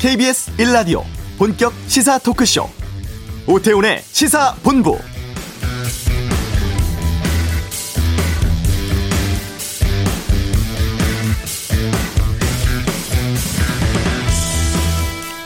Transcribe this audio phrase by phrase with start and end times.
[0.00, 1.02] KBS 1라디오
[1.36, 2.62] 본격 시사 토크쇼
[3.46, 4.96] 오태훈의 시사본부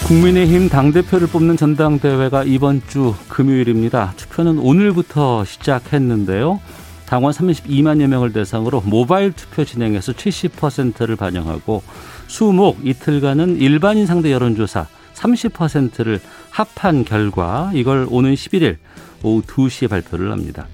[0.06, 4.12] 국민의힘 당대표를 뽑는 전당대회가 이번 주 금요일입니다.
[4.16, 6.60] 투표는 오늘부터 시작했는데요.
[7.06, 11.82] 당원 32만여 명을 대상으로 모바일 투표 진행해서 70%를 반영하고
[12.26, 18.76] 수목 이틀간은 일반인 상대 여론조사 30%를 합한 결과 이걸 오는 11일
[19.22, 20.66] 오후 2시에 발표를 합니다.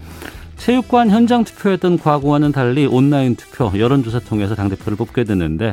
[0.56, 5.72] 체육관 현장 투표했던 과거와는 달리 온라인 투표 여론조사 통해서 당대표를 뽑게 되는데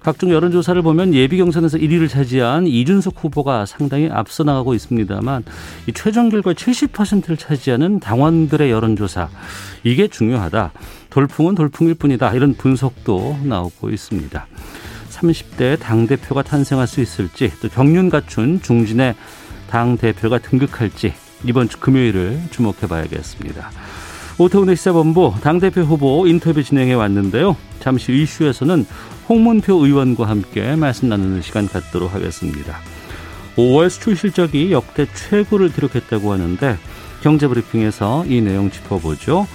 [0.00, 5.44] 각종 여론조사를 보면 예비 경선에서 1위를 차지한 이준석 후보가 상당히 앞서 나가고 있습니다만
[5.86, 9.28] 이 최종 결과 70%를 차지하는 당원들의 여론조사
[9.84, 10.72] 이게 중요하다.
[11.10, 12.32] 돌풍은 돌풍일 뿐이다.
[12.34, 14.46] 이런 분석도 나오고 있습니다.
[15.10, 19.14] 30대 당 대표가 탄생할 수 있을지 또 경륜 갖춘 중진의
[19.68, 21.12] 당 대표가 등극할지
[21.44, 23.70] 이번 주 금요일을 주목해 봐야겠습니다.
[24.40, 27.56] 오태훈의 시사본부 당대표 후보 인터뷰 진행해 왔는데요.
[27.80, 28.86] 잠시 이슈에서는
[29.28, 32.78] 홍문표 의원과 함께 말씀 나누는 시간 갖도록 하겠습니다.
[33.56, 36.78] 5월 수출 실적이 역대 최고를 기록했다고 하는데
[37.22, 39.48] 경제브리핑에서 이 내용 짚어보죠.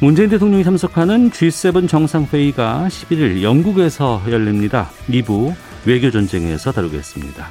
[0.00, 4.90] 문재인 대통령이 참석하는 G7 정상회의가 11일 영국에서 열립니다.
[5.08, 5.54] 2부
[5.86, 7.48] 외교 전쟁에서 다루겠습니다.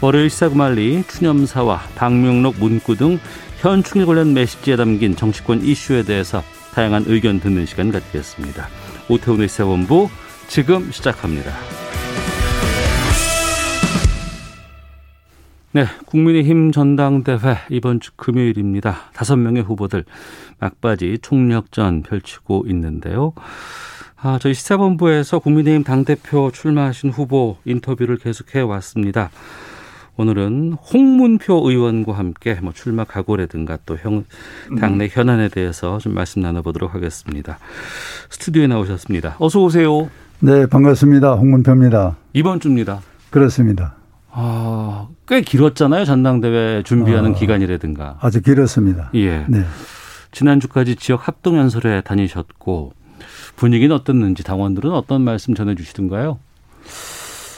[0.00, 3.20] 월요일 시사구말리 추념사와 방명록 문구 등
[3.62, 6.42] 현 충일 관련 메시지에 담긴 정치권 이슈에 대해서
[6.74, 8.66] 다양한 의견 듣는 시간 갖겠습니다.
[9.08, 10.08] 오태훈의 시사본부
[10.48, 11.52] 지금 시작합니다.
[15.70, 18.96] 네, 국민의힘 전당대회 이번 주 금요일입니다.
[19.14, 20.06] 다섯 명의 후보들
[20.58, 23.32] 막바지 총력전 펼치고 있는데요.
[24.16, 29.30] 아, 저희 시사본부에서 국민의힘 당대표 출마하신 후보 인터뷰를 계속해 왔습니다.
[30.16, 34.24] 오늘은 홍문표 의원과 함께 뭐 출마 각오라든가 또 형,
[34.78, 37.58] 당내 현안에 대해서 좀 말씀 나눠보도록 하겠습니다.
[38.28, 39.36] 스튜디오에 나오셨습니다.
[39.38, 40.10] 어서 오세요.
[40.40, 41.34] 네, 반갑습니다.
[41.34, 42.16] 홍문표입니다.
[42.34, 43.00] 이번 주입니다.
[43.30, 43.94] 그렇습니다.
[44.30, 46.04] 아, 꽤 길었잖아요.
[46.04, 48.18] 전당대회 준비하는 아, 기간이라든가.
[48.20, 49.10] 아주 길었습니다.
[49.14, 49.46] 예.
[49.48, 49.64] 네.
[50.32, 52.92] 지난주까지 지역 합동연설에 다니셨고
[53.56, 56.38] 분위기는 어떻는지 당원들은 어떤 말씀 전해 주시던가요?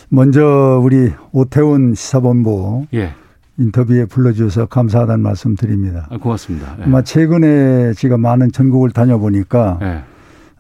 [0.09, 3.13] 먼저 우리 오태훈 시사본부 예.
[3.59, 6.07] 인터뷰에 불러주셔서 감사하다는 말씀 드립니다.
[6.11, 6.77] 아, 고맙습니다.
[6.81, 6.85] 예.
[6.85, 9.87] 아마 최근에 제가 많은 전국을 다녀보니까 예.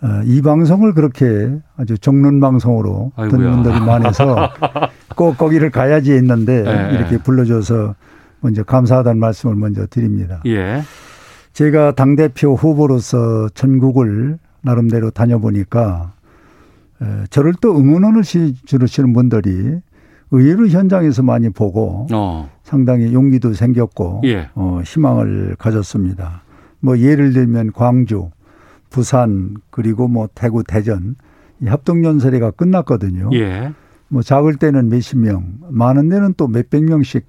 [0.06, 3.38] 어, 이 방송을 그렇게 아주 정론 방송으로 아이고야.
[3.38, 4.50] 듣는 분들이 많아서
[5.16, 6.94] 꼭 거기를 가야지 했는데 예.
[6.94, 7.94] 이렇게 불러줘서
[8.40, 10.40] 먼저 감사하다는 말씀을 먼저 드립니다.
[10.46, 10.82] 예.
[11.52, 16.12] 제가 당대표 후보로서 전국을 나름대로 다녀보니까
[17.30, 19.80] 저를 또 응원을 주시는 분들이
[20.30, 22.50] 의외로 현장에서 많이 보고 어.
[22.62, 24.48] 상당히 용기도 생겼고 예.
[24.54, 26.42] 어, 희망을 가졌습니다.
[26.80, 28.30] 뭐 예를 들면 광주,
[28.90, 31.14] 부산 그리고 뭐 대구 대전
[31.60, 33.30] 이 합동연설회가 끝났거든요.
[33.34, 33.72] 예.
[34.08, 37.26] 뭐 작을 때는 몇십 명, 많은 데는 또 몇백 명씩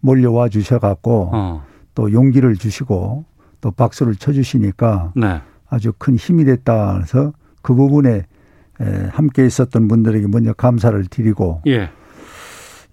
[0.00, 1.64] 몰려와 주셔갖고 어.
[1.94, 3.24] 또 용기를 주시고
[3.60, 5.40] 또 박수를 쳐주시니까 네.
[5.68, 7.32] 아주 큰 힘이 됐다 해서
[7.62, 8.24] 그 부분에
[9.12, 11.90] 함께 있었던 분들에게 먼저 감사를 드리고 예.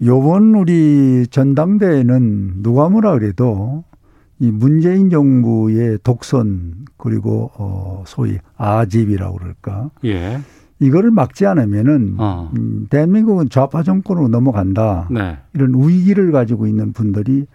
[0.03, 3.83] 요번 우리 전당대회는 누가 뭐라 그래도
[4.39, 9.89] 이 문재인 정부의 독선 그리고 어 소위 아집이라고 그럴까?
[10.05, 10.39] 예.
[10.79, 12.51] 이거를 막지 않으면은 어.
[12.55, 15.07] 음, 대한민국은 좌파 정권으로 넘어간다.
[15.09, 15.37] 네.
[15.53, 17.47] 이런 위기를 가지고 있는 분들이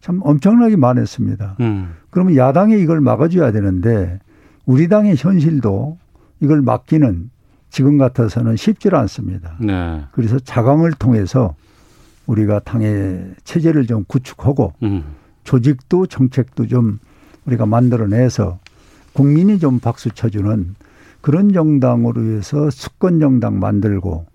[0.00, 1.56] 참 엄청나게 많았습니다.
[1.60, 1.90] 음.
[2.08, 4.18] 그러면 야당이 이걸 막아줘야 되는데
[4.64, 5.98] 우리 당의 현실도
[6.40, 7.28] 이걸 막기는
[7.70, 9.56] 지금 같아서는 쉽지 않습니다.
[9.60, 10.02] 네.
[10.12, 11.54] 그래서 자강을 통해서
[12.26, 15.04] 우리가 당의 체제를 좀 구축하고 음.
[15.44, 16.98] 조직도 정책도 좀
[17.46, 18.58] 우리가 만들어내서
[19.12, 20.74] 국민이 좀 박수 쳐주는
[21.20, 24.26] 그런 정당으로 해서 수권 정당 만들고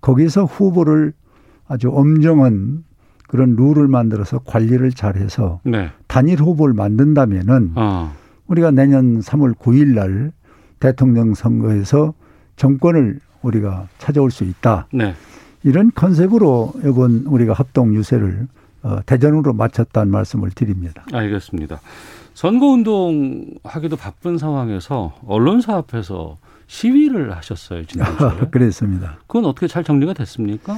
[0.00, 1.12] 거기서 후보를
[1.66, 2.84] 아주 엄정한
[3.28, 5.90] 그런 룰을 만들어서 관리를 잘해서 네.
[6.06, 8.12] 단일 후보를 만든다면은 어.
[8.46, 10.32] 우리가 내년 3월 9일 날
[10.78, 12.14] 대통령 선거에서
[12.56, 14.86] 정권을 우리가 찾아올 수 있다.
[14.92, 15.14] 네.
[15.62, 18.46] 이런 컨셉으로 이번 우리가 합동 유세를
[18.82, 21.04] 어, 대전으로 마쳤다는 말씀을 드립니다.
[21.12, 21.80] 알겠습니다.
[22.34, 26.36] 선거 운동 하기도 바쁜 상황에서 언론사 앞에서
[26.66, 28.48] 시위를 하셨어요, 지난주에.
[28.50, 29.18] 그랬습니다.
[29.26, 30.76] 그건 어떻게 잘 정리가 됐습니까?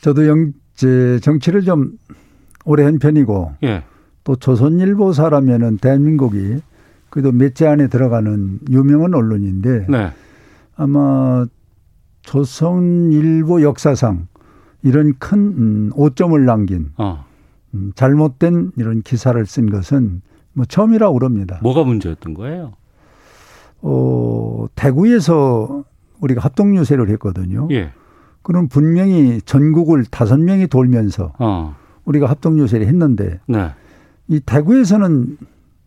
[0.00, 1.92] 저도 영, 제 정치를 좀
[2.64, 3.82] 오래 한 편이고 예.
[4.24, 6.60] 또 조선일보사라면은 대한민국이
[7.10, 10.10] 그래도 몇째 안에 들어가는 유명한 언론인데 네.
[10.76, 11.46] 아마
[12.22, 14.28] 조선일보 역사상
[14.82, 17.24] 이런 큰 음, 오점을 남긴 어.
[17.74, 21.58] 음, 잘못된 이런 기사를 쓴 것은 뭐 처음이라고 그럽니다.
[21.62, 22.72] 뭐가 문제였던 거예요?
[23.82, 25.84] 어, 대구에서
[26.20, 27.68] 우리가 합동 유세를 했거든요.
[27.70, 27.92] 예.
[28.42, 31.76] 그럼 분명히 전국을 다섯 명이 돌면서 어.
[32.04, 33.70] 우리가 합동 유세를 했는데 네.
[34.28, 35.36] 이 대구에서는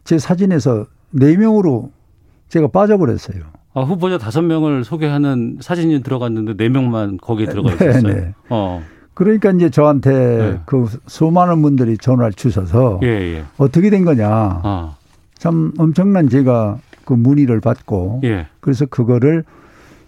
[0.04, 1.92] 제 사진에서 네 명으로
[2.50, 3.44] 제가 빠져버렸어요.
[3.80, 8.14] 아, 후보자 다섯 명을 소개하는 사진이 들어갔는데 네 명만 거기에 들어가 네, 있었어요.
[8.14, 8.34] 네, 네.
[8.50, 8.82] 어.
[9.14, 10.60] 그러니까 이제 저한테 네.
[10.66, 13.44] 그 수많은 분들이 전화를 주셔서 예, 예.
[13.58, 14.28] 어떻게 된 거냐.
[14.30, 14.96] 아.
[15.38, 18.48] 참 엄청난 제가 그 문의를 받고 예.
[18.60, 19.44] 그래서 그거를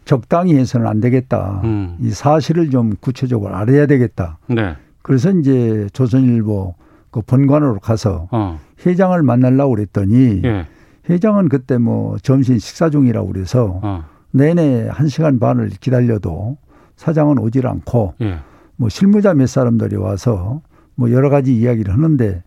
[0.06, 1.62] 적당히 해서는 안 되겠다.
[1.64, 1.98] 음.
[2.02, 4.38] 이 사실을 좀 구체적으로 알아야 되겠다.
[4.48, 4.76] 네.
[5.02, 6.76] 그래서 이제 조선일보
[7.12, 8.60] 그 본관으로 가서 어.
[8.86, 10.66] 회장을 만나려고 그랬더니 예.
[11.10, 14.06] 회장은 그때 뭐 점심 식사 중이라고 그래서 어.
[14.32, 16.58] 내내 한 시간 반을 기다려도
[16.96, 18.38] 사장은 오질 않고 예.
[18.76, 20.62] 뭐 실무자 몇 사람들이 와서
[20.96, 22.44] 뭐 여러 가지 이야기를 하는데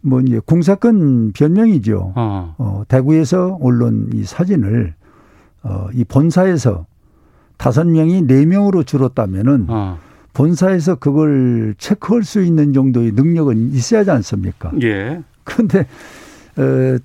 [0.00, 2.12] 뭐 이제 공사권 변명이죠.
[2.14, 2.54] 어.
[2.58, 4.94] 어 대구에서 올린 이 사진을
[5.64, 6.86] 어, 이 본사에서
[7.56, 9.98] 다섯 명이 네 명으로 줄었다면은 어.
[10.32, 14.70] 본사에서 그걸 체크할 수 있는 정도의 능력은 있어야 하지 않습니까?
[14.82, 15.20] 예.
[15.42, 15.84] 그런데 어,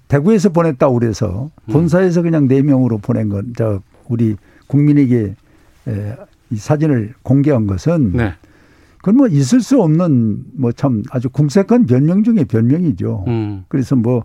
[0.07, 4.35] 대구에서 보냈다고 그래서 본사에서 그냥 네 명으로 보낸 건, 저, 우리
[4.67, 5.35] 국민에게
[5.87, 6.15] 에,
[6.49, 8.33] 이 사진을 공개한 것은 네.
[8.99, 13.25] 그건 뭐 있을 수 없는 뭐 참 아주 궁색한 변명 중에 변명이죠.
[13.27, 13.63] 음.
[13.67, 14.23] 그래서 뭐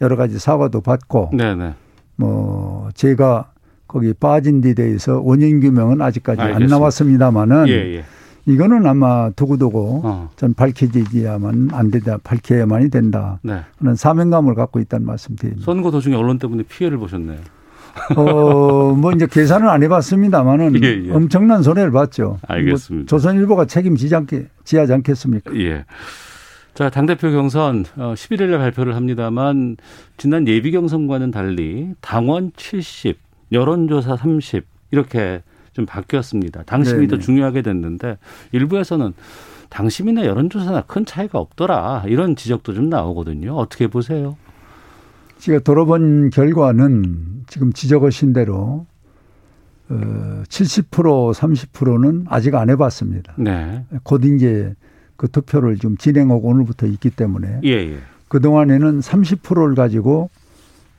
[0.00, 1.54] 여러 가지 사과도 받고 네네.
[1.54, 1.74] 네.
[2.16, 3.52] 뭐 제가
[3.88, 6.74] 거기 빠진 데 대해서 원인 규명은 아직까지 알겠습니다.
[6.76, 8.04] 안 나왔습니다만은 예, 예.
[8.46, 10.30] 이거는 아마 두고두고 어.
[10.36, 13.38] 전 밝혀지야만 안 된다, 밝혀야만이 된다.
[13.42, 13.60] 네.
[13.78, 15.64] 그런 사명감을 갖고 있다는 말씀드립니다.
[15.64, 17.38] 선거 도중에 언론 때문에 피해를 보셨네요.
[18.16, 21.10] 어, 뭐 이제 계산을 안 해봤습니다만은 예, 예.
[21.10, 22.22] 엄청난 손해를 봤죠.
[22.24, 23.02] 뭐 알겠습니다.
[23.02, 25.54] 뭐 조선일보가 책임지지 않게, 지하지 않겠습니까?
[25.56, 25.84] 예.
[26.74, 29.76] 자, 당대표 경선 11일에 어, 발표를 합니다만
[30.16, 33.18] 지난 예비 경선과는 달리 당원 70,
[33.52, 35.42] 여론조사 30 이렇게
[35.80, 36.64] 좀 바뀌었습니다.
[36.64, 37.08] 당심이 네네.
[37.08, 38.18] 더 중요하게 됐는데
[38.52, 39.14] 일부에서는
[39.70, 43.54] 당심이나 여론조사나 큰 차이가 없더라 이런 지적도 좀 나오거든요.
[43.54, 44.36] 어떻게 보세요?
[45.38, 48.86] 제가 돌아본 결과는 지금 지적하신 대로
[49.88, 53.34] 어, 70% 30%는 아직 안 해봤습니다.
[53.38, 53.84] 네.
[54.02, 54.74] 곧 이제
[55.16, 57.98] 그 투표를 좀 진행하고 오늘부터 있기 때문에 예, 예.
[58.28, 60.30] 그 동안에는 30%를 가지고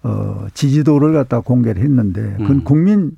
[0.04, 2.64] 어, 지지도를 갖다 공개를 했는데 그건 음.
[2.64, 3.12] 국민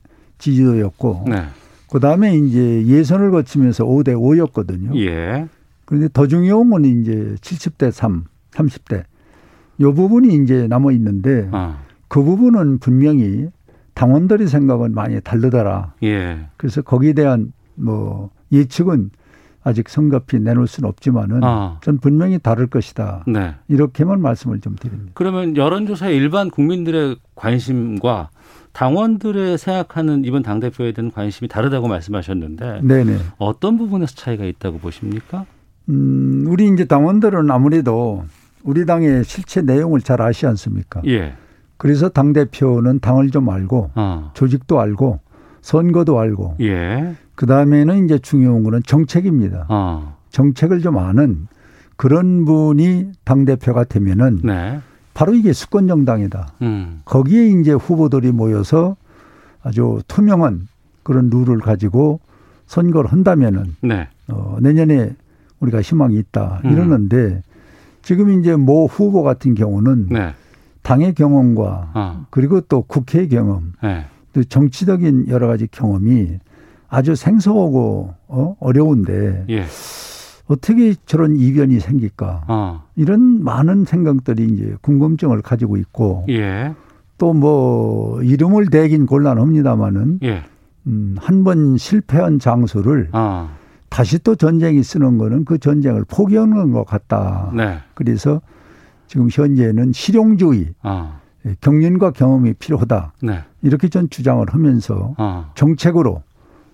[0.44, 1.44] 지지도였고 네.
[1.90, 4.96] 그다음에 이제 예선을 거치면서 5대 5였거든요.
[4.98, 5.48] 예.
[5.86, 9.04] 그런데 더 중요한 건 이제 70대 3, 30대
[9.82, 11.80] 요 부분이 이제 남아 있는데 아.
[12.08, 13.48] 그 부분은 분명히
[13.94, 15.94] 당원들의 생각은 많이 다르더라.
[16.04, 16.48] 예.
[16.58, 19.12] 그래서 거기에 대한 뭐 예측은
[19.64, 21.80] 아직 성급히 내놓을 수는 없지만은 아.
[21.82, 23.24] 전 분명히 다를 것이다.
[23.28, 23.56] 네.
[23.68, 25.12] 이렇게만 말씀을 좀 드립니다.
[25.14, 28.30] 그러면 여론조사 일반 국민들의 관심과
[28.74, 33.18] 당원들의 생각하는 이번 당 대표에 대한 관심이 다르다고 말씀하셨는데 네네.
[33.38, 35.46] 어떤 부분에서 차이가 있다고 보십니까?
[35.90, 38.26] 음, 우리 이제 당원들은 아무래도
[38.64, 41.02] 우리 당의 실체 내용을 잘 아시 않습니까?
[41.08, 41.36] 예.
[41.78, 44.32] 그래서 당 대표는 당을 좀 알고 어.
[44.34, 45.20] 조직도 알고
[45.62, 47.16] 선거도 알고 예.
[47.36, 49.68] 그 다음에는 이제 중요한 거는 정책입니다.
[49.70, 50.18] 어.
[50.30, 51.48] 정책을 좀 아는
[51.96, 54.80] 그런 분이 당 대표가 되면은 네.
[55.14, 56.54] 바로 이게 수권 정당이다.
[56.62, 57.02] 음.
[57.06, 58.96] 거기에 이제 후보들이 모여서
[59.62, 60.68] 아주 투명한
[61.04, 62.20] 그런 룰을 가지고
[62.66, 64.08] 선거를 한다면은 네.
[64.28, 65.16] 어, 내년에
[65.60, 66.72] 우리가 희망이 있다 음.
[66.72, 67.44] 이러는데
[68.02, 70.34] 지금 이제 모 후보 같은 경우는 네.
[70.82, 72.26] 당의 경험과 어.
[72.30, 74.06] 그리고 또 국회 경험 네.
[74.34, 76.40] 또 정치적인 여러 가지 경험이
[76.90, 79.66] 아주 생소하고 어, 어려운데 예.
[80.48, 82.84] 어떻게 저런 이변이 생길까 어.
[82.96, 86.74] 이런 많은 생각들이 이제 궁금증을 가지고 있고 예.
[87.18, 90.44] 또뭐 이름을 대긴 곤란합니다마는 예.
[90.88, 93.50] 음, 한 번 실패한 장소를 어.
[93.90, 97.52] 다시 또 전쟁이 쓰는 거는 그 전쟁을 포기하는 것 같다.
[97.56, 97.78] 네.
[97.94, 98.42] 그래서
[99.08, 101.20] 지금 현재는 실용주의, 어.
[101.62, 103.14] 경륜과 경험이 필요하다.
[103.22, 103.44] 네.
[103.62, 105.52] 이렇게 전 주장을 하면서 어.
[105.56, 106.24] 정책으로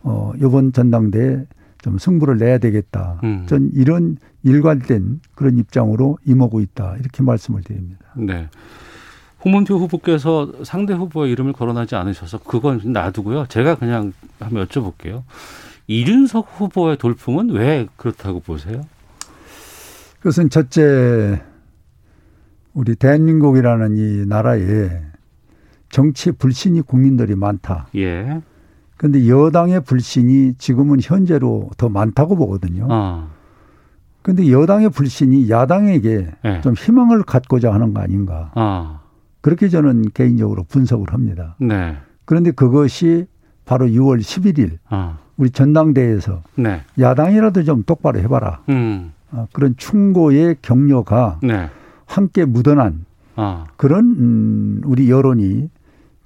[0.03, 1.45] 어, 이번 전당대에
[1.81, 3.19] 좀 승부를 내야 되겠다.
[3.23, 3.45] 음.
[3.47, 6.95] 전 이런 일관된 그런 입장으로 임하고 있다.
[6.99, 8.05] 이렇게 말씀을 드립니다.
[8.15, 8.49] 네.
[9.43, 13.45] 홍문표 후보께서 상대 후보의 이름을 거론하지 않으셔서 그건 놔두고요.
[13.47, 15.23] 제가 그냥 한번 여쭤볼게요.
[15.87, 18.81] 이준석 후보의 돌풍은 왜 그렇다고 보세요?
[20.17, 21.41] 그것은 첫째
[22.73, 25.01] 우리 대한민국이라는 이 나라에
[25.89, 27.87] 정치 불신이 국민들이 많다.
[27.95, 28.41] 예.
[28.99, 32.85] 그런데 여당의 불신이 지금은 현재로 더 많다고 보거든요.
[32.89, 33.29] 어.
[34.21, 36.59] 근데 여당의 불신이 야당에게 네.
[36.59, 38.51] 좀 희망을 갖고자 하는 거 아닌가.
[38.55, 38.99] 어.
[39.39, 41.55] 그렇게 저는 개인적으로 분석을 합니다.
[41.61, 41.95] 네.
[42.25, 43.25] 그런데 그것이
[43.63, 45.17] 바로 6월 11일 어.
[45.37, 46.81] 우리 전당대회에서 네.
[46.99, 48.63] 야당이라도 좀 똑바로 해봐라.
[48.67, 49.13] 음.
[49.31, 51.69] 어, 그런 충고의 격려가 네.
[52.05, 53.05] 함께 묻어난
[53.37, 53.63] 어.
[53.77, 55.69] 그런 음, 우리 여론이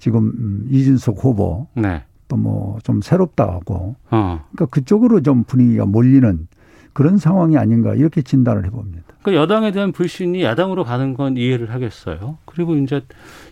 [0.00, 2.02] 지금 음, 이준석 후보 네.
[2.02, 4.44] 또 뭐 좀 새롭다고 어.
[4.52, 6.46] 그러니까 그쪽으로 좀 분위기가 몰리는
[6.92, 9.02] 그런 상황이 아닌가 이렇게 진단을 해봅니다.
[9.22, 12.36] 그 여당에 대한 불신이 야당으로 가는 건 이해를 하겠어요.
[12.44, 13.00] 그리고 이제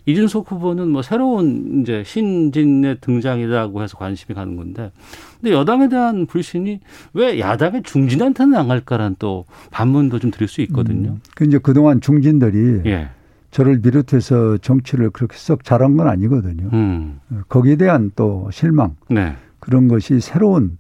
[0.07, 4.93] 이준석 후보는 뭐 새로운 이제 신진의 등장이라고 해서 관심이 가는 건데,
[5.41, 6.81] 근데 여당에 대한 불신이
[7.15, 11.12] 왜 야당의 중진한테는 안 갈까라는 또 반문도 좀 드릴 수 있거든요.
[11.12, 13.09] 음, 그 이제 그동안 중진들이 예.
[13.52, 16.71] 저를 비롯해서 정치를 그렇게 썩 잘한 건 아니거든요.
[16.73, 17.21] 음.
[17.49, 19.37] 거기에 대한 또 실망 네.
[19.61, 20.78] 그런 것이 새로운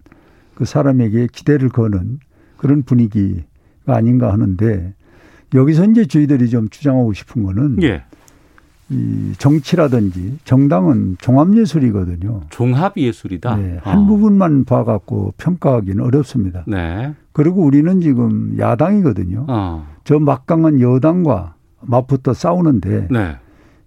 [0.54, 2.18] 그 사람에게 기대를 거는
[2.56, 3.44] 그런 분위기가
[3.86, 4.94] 아닌가 하는데
[5.54, 8.04] 여기서 이제 저희들이 좀 주장하고 싶은 거는 예.
[8.88, 12.42] 이 정치라든지 정당은 종합예술이거든요.
[12.48, 13.56] 종합예술이다.
[13.56, 14.06] 네, 한 어.
[14.06, 16.64] 부분만 봐갖고 평가하기는 어렵습니다.
[16.66, 17.14] 네.
[17.32, 19.44] 그리고 우리는 지금 야당이거든요.
[19.48, 19.86] 어.
[20.04, 23.36] 저 막강한 여당과 맞붙어 싸우는데 네.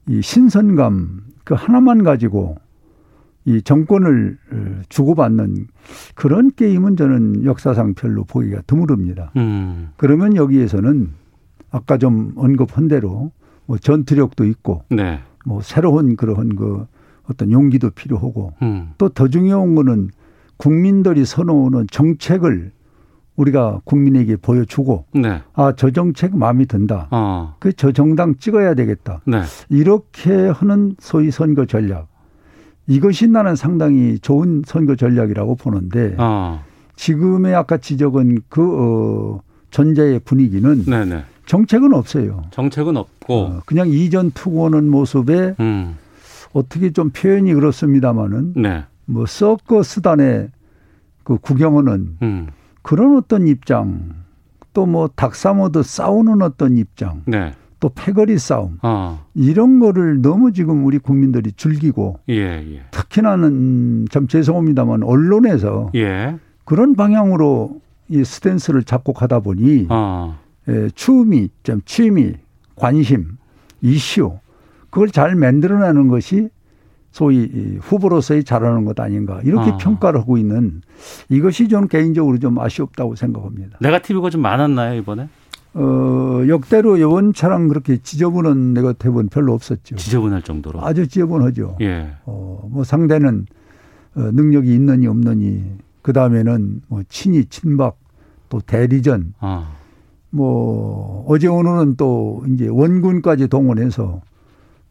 [0.08, 2.58] 이 신선감 그 하나만 가지고
[3.46, 5.68] 이 정권을 어, 주고받는
[6.16, 9.32] 그런 게임은 저는 역사상 별로 보기가 드무릅니다.
[9.38, 9.90] 음.
[9.98, 11.12] 그러면 여기에서는
[11.70, 13.32] 아까 좀 언급한 대로
[13.68, 15.20] 뭐 전투력도 있고 네.
[15.46, 16.86] 뭐 새로운 그런 그
[17.30, 18.92] 어떤 용기도 필요하고 음.
[18.98, 20.10] 또더 중요한 거는
[20.58, 22.72] 국민들이 선호하는 정책을
[23.36, 25.42] 우리가 국민에게 보여주고 네.
[25.54, 27.08] 아저 정책 마음에 든다.
[27.12, 27.56] 어.
[27.60, 29.22] 그저 정당 찍어야 되겠다.
[29.26, 29.42] 네.
[29.70, 32.08] 이렇게 하는 소위 선거 전략
[32.88, 36.64] 이것이 나는 상당히 좋은 선거 전략이라고 보는데 어.
[36.96, 41.24] 지금의 아까 지적은 그 어, 전제의 분위기는 네네.
[41.46, 42.44] 정책은 없어요.
[42.52, 45.98] 정책은 없고 어, 그냥 이전 투고하는 모습에 음.
[46.54, 48.86] 어떻게 좀 표현이 그렇습니다마는 네.
[49.06, 50.50] 뭐 수단의
[51.24, 52.48] 그 구경하는 음.
[52.86, 54.14] 그런 어떤 입장
[54.74, 57.54] 또 뭐 닭사모도 싸우는 어떤 입장 네.
[57.80, 59.26] 또 패거리 싸움 어.
[59.34, 62.82] 이런 거를 너무 지금 우리 국민들이 즐기고 예, 예.
[62.92, 66.38] 특히나는 참 죄송합니다만 언론에서 예.
[66.66, 70.38] 그런 방향으로 이 스탠스를 가다 보니 어.
[70.68, 72.34] 예, 추미, 좀 취미,
[72.76, 73.38] 관심,
[73.82, 74.38] 이슈
[74.90, 76.50] 그걸 잘 만들어내는 것이
[77.16, 79.78] 소위 후보로서의 잘하는 것 아닌가 이렇게 어.
[79.78, 80.82] 평가를 하고 있는
[81.30, 83.78] 이것이 저는 개인적으로 좀 아쉬웠다고 생각합니다.
[83.80, 85.30] 네가티브가 좀 많았나요 이번에?
[85.76, 89.96] 어, 역대로 여원차랑 그렇게 지저분한 네거티브는 별로 없었죠.
[89.96, 90.86] 지저분할 정도로.
[90.86, 91.78] 아주 지저분하죠.
[91.80, 92.10] 예.
[92.26, 93.46] 어, 뭐 상대는
[94.16, 95.64] 어, 능력이 있느니 없느니
[96.02, 97.98] 그 다음에는 뭐 친이 친박
[98.50, 99.70] 또 대리전 아.
[100.32, 104.20] 뭐 어제 오늘은 또 이제 원군까지 동원해서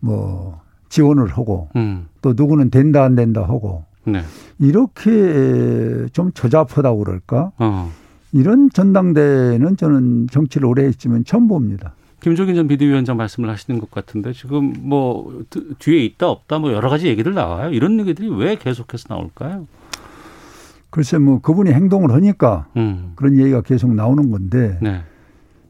[0.00, 0.63] 뭐
[0.94, 2.06] 지원을 하고 음.
[2.22, 4.22] 또 누구는 된다 안 된다 하고 네.
[4.60, 7.50] 이렇게 좀 조잡하다고 그럴까?
[7.58, 7.90] 어.
[8.30, 11.94] 이런 전당대회는 저는 정치를 오래 했지만 처음 봅니다.
[12.20, 15.42] 김종인 전 비대위원장 말씀을 하시는 것 같은데 지금 뭐
[15.80, 17.70] 뒤에 있다 없다 뭐 여러 가지 얘기들 나와요.
[17.70, 19.66] 이런 얘기들이 왜 계속해서 나올까요?
[20.90, 23.14] 글쎄 뭐 그분이 행동을 하니까 음.
[23.16, 25.00] 그런 얘기가 계속 나오는 건데 네.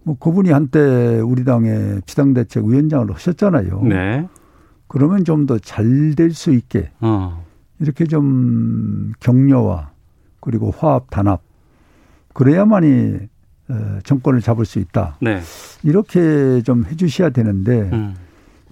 [0.02, 3.82] 뭐 그분이 한때 우리 당의 비당대책 위원장을 하셨잖아요.
[3.84, 4.28] 네.
[4.94, 7.44] 그러면 좀 더 잘 될 수 있게 어.
[7.80, 9.90] 이렇게 좀 격려와
[10.40, 11.40] 그리고 화합 단합
[12.32, 13.18] 그래야만이
[13.68, 15.16] 어, 정권을 잡을 수 있다.
[15.20, 15.40] 네.
[15.82, 18.14] 이렇게 좀 해주셔야 되는데 음.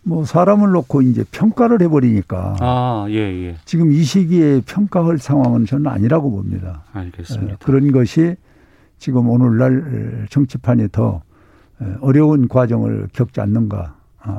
[0.05, 3.57] 뭐 사람을 놓고 이제 평가를 해버리니까 아, 예, 예.
[3.64, 6.85] 지금 이 시기에 평가할 상황은 저는 아니라고 봅니다.
[6.93, 7.55] 알겠습니다.
[7.55, 8.37] 어, 그런 것이
[8.99, 11.23] 지금 오늘날 정치판이 더
[11.81, 13.97] 어, 어려운 과정을 겪지 않는가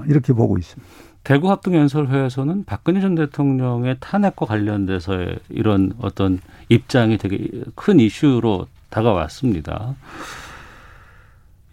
[0.08, 0.88] 이렇게 보고 있습니다.
[1.24, 6.40] 대구 합동연설회에서는 박근혜 전 대통령의 탄핵과 관련돼서의 이런 어떤
[6.70, 9.96] 입장이 되게 큰 이슈로 다가왔습니다.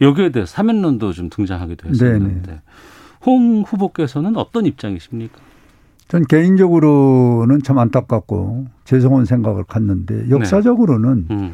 [0.01, 2.61] 여기에 대해 사면론도 좀 등장하기도 했었는데 네네.
[3.27, 5.39] 홍 후보께서는 어떤 입장이십니까?
[6.09, 11.35] 전 개인적으로는 참 안타깝고 죄송한 생각을 갖는데 역사적으로는 네.
[11.35, 11.53] 음.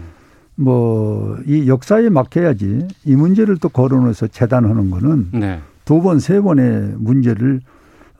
[0.56, 5.60] 뭐이 역사에 맡겨야지 이 문제를 또 거론해서 재단하는 거는 네.
[5.84, 7.60] 두 번, 세 번의 문제를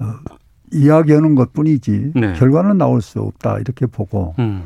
[0.00, 0.04] 어,
[0.72, 2.32] 이야기하는 것 뿐이지 네.
[2.34, 4.64] 결과는 나올 수 없다 이렇게 보고 음.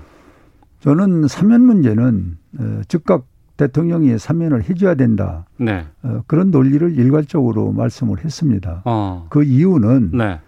[0.80, 5.44] 저는 사면 문제는 어, 즉각 대통령이 사면을 해줘야 된다.
[5.58, 5.84] 네.
[6.02, 8.82] 어, 그런 논리를 일괄적으로 말씀을 했습니다.
[8.86, 9.26] 어.
[9.28, 10.40] 그 이유는 네.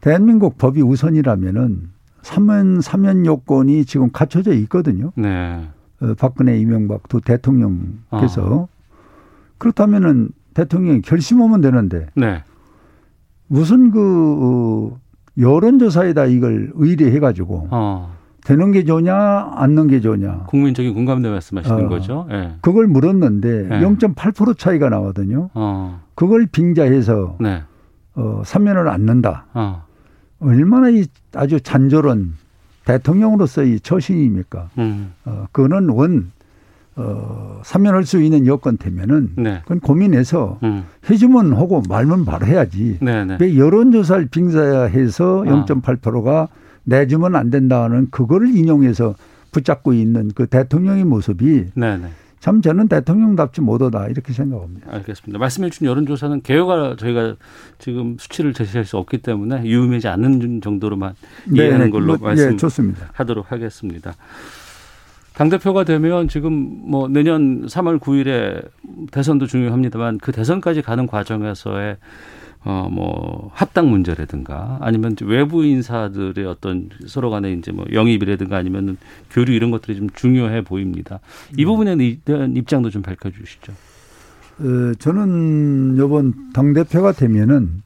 [0.00, 1.90] 대한민국 법이 우선이라면은
[2.22, 5.12] 사면 사면 요건이 지금 갖춰져 있거든요.
[5.14, 5.68] 네.
[6.00, 8.68] 어, 박근혜 이명박 두 대통령께서 어.
[9.58, 12.42] 그렇다면은 대통령이 결심하면 되는데 네.
[13.46, 15.00] 무슨 그 어,
[15.38, 18.14] 여론조사에다 이걸 의뢰해 가지고 어.
[18.44, 21.88] 되는 게 좋냐 않는 게 좋냐 국민적인 공감대 말씀하시는 어.
[21.88, 22.26] 거죠.
[22.28, 22.54] 네.
[22.60, 23.80] 그걸 물었는데 네.
[23.80, 25.50] 0.8% 차이가 나거든요.
[25.54, 26.00] 어.
[26.14, 27.62] 그걸 빙자해서 네.
[28.14, 29.46] 어, 사면을 안는다.
[29.54, 29.84] 어.
[30.40, 32.34] 얼마나 이 아주 잔절한
[32.84, 34.68] 대통령으로서의 처신입니까?
[34.78, 35.12] 음.
[35.24, 36.30] 어, 그거는 원
[36.96, 39.60] 어, 사면할 수 있는 여건 되면은 네.
[39.62, 40.84] 그건 고민해서 음.
[41.10, 42.98] 해주면 하고 말면 바로 해야지.
[43.00, 43.36] 네, 네.
[43.40, 45.64] 왜 여론조사를 빙자해서 아.
[45.64, 46.48] 0.8%가
[46.84, 49.14] 내주면 안 된다는 그거를 인용해서
[49.50, 51.96] 붙잡고 있는 그 대통령의 모습이 네네.
[51.98, 52.08] 네.
[52.44, 54.92] 참 저는 대통령답지 못하다 이렇게 생각합니다.
[54.92, 55.38] 알겠습니다.
[55.38, 57.36] 말씀해 주신 여론조사는 개요가 저희가
[57.78, 61.14] 지금 수치를 제시할 수 없기 때문에 유의미지 않는 정도로만
[61.46, 64.14] 네, 이해하는 걸로 뭐, 예, 말씀하도록 하겠습니다.
[65.34, 66.52] 당 대표가 되면 지금
[66.88, 68.68] 뭐 내년 3월 9일에
[69.10, 71.96] 대선도 중요합니다만 그 대선까지 가는 과정에서의
[72.66, 78.96] 어, 뭐, 합당 문제라든가 아니면 외부 인사들의 어떤 서로 간에 이제 뭐 영입이라든가 아니면
[79.30, 81.20] 교류 이런 것들이 좀 중요해 보입니다.
[81.58, 81.66] 이 음.
[81.66, 83.72] 부분에 대한 입장도 좀 밝혀 주시죠.
[84.60, 87.82] 어, 저는 이번 당대표가 되면은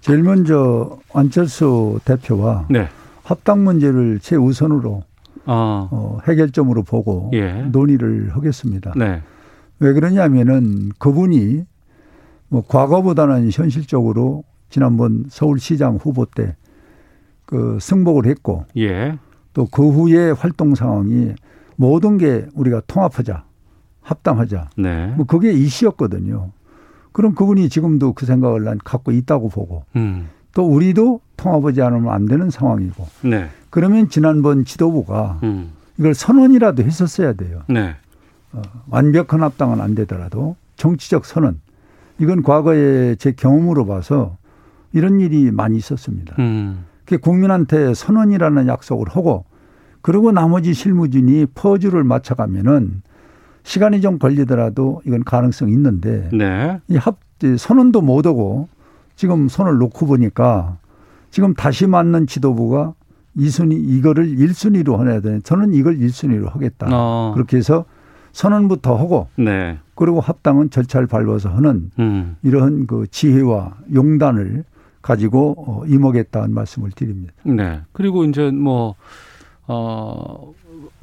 [0.00, 2.88] 제일 먼저 안철수 대표와 네.
[3.24, 5.02] 합당 문제를 최우선으로
[5.46, 5.88] 아.
[5.90, 7.52] 어, 해결점으로 보고 예.
[7.52, 8.92] 논의를 하겠습니다.
[8.96, 9.22] 네.
[9.80, 11.64] 왜 그러냐면은 그분이
[12.48, 16.56] 뭐 과거보다는 현실적으로 지난번 서울시장 후보 때
[17.46, 19.18] 그 승복을 했고 예.
[19.52, 21.32] 또그 후에 활동 상황이
[21.76, 23.44] 모든 게 우리가 통합하자
[24.00, 25.12] 합당하자 네.
[25.16, 26.50] 뭐 그게 이시였거든요.
[27.12, 30.28] 그럼 그분이 지금도 그 생각을 난 갖고 있다고 보고 음.
[30.52, 33.48] 또 우리도 통합하지 않으면 안 되는 상황이고 네.
[33.74, 35.72] 그러면 지난번 지도부가 음.
[35.98, 37.62] 이걸 선언이라도 했었어야 돼요.
[37.68, 37.96] 네.
[38.52, 41.58] 어, 완벽한 합당은 안 되더라도 정치적 선언
[42.20, 44.36] 이건 과거에 제 경험으로 봐서
[44.92, 46.36] 이런 일이 많이 있었습니다.
[46.38, 46.84] 음.
[47.04, 49.44] 그 국민한테 선언이라는 약속을 하고
[50.02, 53.02] 그리고 나머지 실무진이 퍼즐을 맞춰가면은
[53.64, 56.78] 시간이 좀 걸리더라도 이건 가능성이 있는데 네.
[56.86, 57.18] 이 합
[57.58, 58.68] 선언도 못 하고
[59.16, 60.76] 지금 손을 놓고 보니까
[61.32, 62.94] 지금 다시 맞는 지도부가
[63.36, 66.88] 이순위 이거를 일순위로 해야 되는 저는 이걸 일순위로 하겠다.
[66.90, 67.32] 어.
[67.34, 67.84] 그렇게 해서
[68.32, 69.78] 선언부터 하고 네.
[69.94, 72.36] 그리고 합당은 절차를 밟아서 하는 음.
[72.42, 74.64] 이러한 그 지혜와 용단을
[75.02, 77.32] 가지고 어, 임하겠다는 말씀을 드립니다.
[77.44, 77.80] 네.
[77.92, 78.94] 그리고 이제 뭐,
[79.66, 80.52] 어,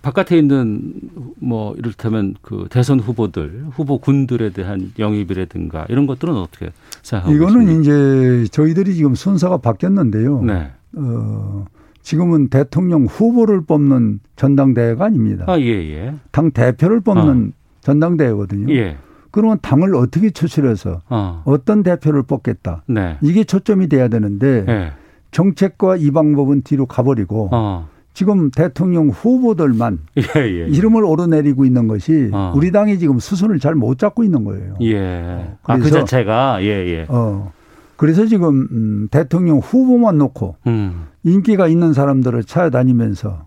[0.02, 0.94] 바깥에 있는
[1.40, 6.72] 뭐 이를테면 그 대선 후보들, 후보 군들에 대한 영입이라든가 이런 것들은 어떻게
[7.04, 7.82] 생각하고 이거는 계십니까?
[7.82, 10.42] 이제 저희들이 지금 순서가 바뀌었는데요.
[10.42, 10.72] 네.
[10.96, 11.66] 어,
[12.02, 15.46] 지금은 대통령 후보를 뽑는 전당대회가 아닙니다.
[15.48, 16.14] 아, 예, 예.
[16.32, 17.80] 당 대표를 뽑는 어.
[17.82, 18.74] 전당대회거든요.
[18.74, 18.98] 예.
[19.32, 21.44] 그러면 당을 어떻게 추출해서 어.
[21.66, 22.84] 떤 대표를 뽑겠다.
[22.88, 23.18] 네.
[23.22, 24.92] 이게 초점이 돼야 되는데 예.
[25.32, 27.88] 정책과 이 방법은 뒤로 가버리고 어.
[28.14, 30.68] 지금 대통령 후보들만 예, 예, 예.
[30.68, 32.52] 이름을 오르내리고 있는 것이 어.
[32.56, 34.76] 우리 당이 지금 수순을 잘 못 잡고 있는 거예요.
[34.82, 35.56] 예.
[35.64, 37.06] 아, 그 자체가 예, 예.
[37.08, 37.54] 어.
[38.02, 41.06] 그래서 지금 음, 대통령 후보만 놓고 음.
[41.22, 43.46] 인기가 있는 사람들을 찾아다니면서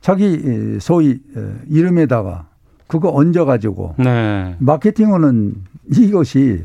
[0.00, 1.20] 자기 소위
[1.68, 2.48] 이름에다가
[2.88, 4.56] 그거 얹어가지고 네.
[4.58, 5.54] 마케팅하는
[5.86, 6.64] 이것이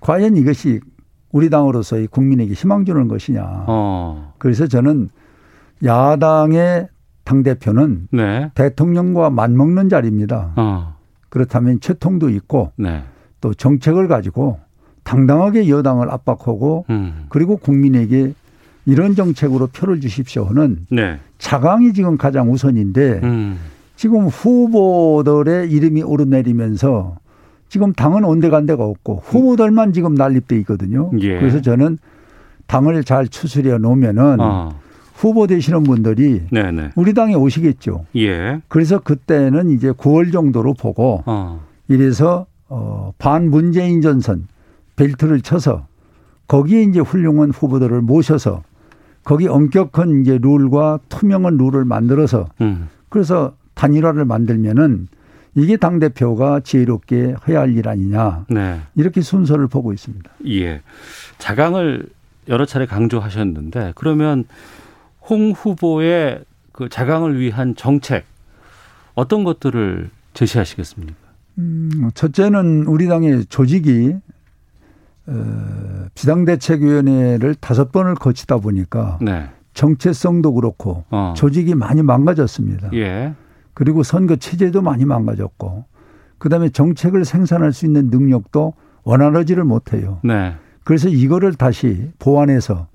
[0.00, 0.80] 과연 이것이
[1.30, 3.64] 우리 당으로서의 국민에게 희망 주는 것이냐.
[3.68, 4.34] 어.
[4.36, 5.08] 그래서 저는
[5.82, 6.88] 야당의
[7.24, 8.50] 당 대표는 네.
[8.54, 10.52] 대통령과 맞먹는 자리입니다.
[10.56, 10.96] 어.
[11.30, 13.04] 그렇다면 채통도 있고 네.
[13.40, 14.60] 또 정책을 가지고
[15.04, 17.26] 당당하게 여당을 압박하고 음.
[17.28, 18.34] 그리고 국민에게
[18.86, 21.18] 이런 정책으로 표를 주십시오 하는 네.
[21.38, 23.58] 자강이 지금 가장 우선인데 음.
[23.96, 27.16] 지금 후보들의 이름이 오르내리면서
[27.68, 31.10] 지금 당은 온데간데가 없고 후보들만 지금 난립돼 있거든요.
[31.20, 31.38] 예.
[31.38, 31.98] 그래서 저는
[32.66, 34.78] 당을 잘 추스려 놓으면은 어.
[35.14, 36.70] 후보 되시는 분들이 네네.
[36.72, 36.90] 네.
[36.96, 38.06] 우리 당에 오시겠죠.
[38.16, 38.60] 예.
[38.68, 41.60] 그래서 그때는 이제 9월 정도로 보고 어.
[41.88, 44.48] 이래서 어, 반문재인 전선
[45.02, 45.86] 벨트를 쳐서
[46.48, 48.62] 거기에 이제 훌륭한 후보들을 모셔서
[49.24, 52.88] 거기 엄격한 이제 룰과 투명한 룰을 만들어서 음.
[53.08, 55.08] 그래서 단일화를 만들면은
[55.54, 58.80] 이게 당 대표가 지혜롭게 해야 할 일 아니냐 네.
[58.94, 60.30] 이렇게 순서를 보고 있습니다.
[60.48, 60.80] 예,
[61.38, 62.06] 자강을
[62.48, 64.44] 여러 차례 강조하셨는데 그러면
[65.20, 66.40] 홍 후보의
[66.72, 68.24] 그 자강을 위한 정책
[69.14, 71.14] 어떤 것들을 제시하시겠습니까?
[71.58, 74.31] 음, 첫째는 우리 당의 조직이 어,
[76.14, 79.48] 비상대책위원회를 다섯 번을 거치다 보니까 네.
[79.74, 81.34] 정체성도 그렇고 어.
[81.36, 82.90] 조직이 많이 망가졌습니다.
[82.94, 83.34] 예.
[83.74, 85.84] 그리고 선거 체제도 많이 망가졌고
[86.38, 90.18] 그다음에 정책을 생산할 수 있는 능력도 원활하지를 못해요.
[90.22, 90.54] 네.
[90.84, 92.88] 그래서 이거를 다시 보완해서